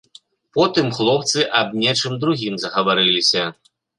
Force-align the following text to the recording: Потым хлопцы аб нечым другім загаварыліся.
Потым 0.57 0.87
хлопцы 0.99 1.43
аб 1.59 1.77
нечым 1.83 2.17
другім 2.25 2.57
загаварыліся. 2.65 3.43